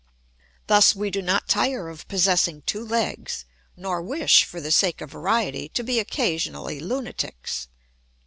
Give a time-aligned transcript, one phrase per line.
[0.65, 3.45] Thus we do not tire of possessing two legs
[3.77, 7.67] nor wish, for the sake of variety, to be occasionally lunatics.